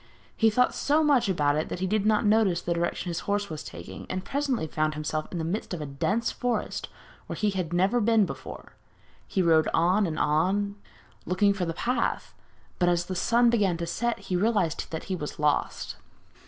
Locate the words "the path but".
11.65-12.89